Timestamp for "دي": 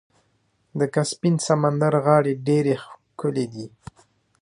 3.53-3.67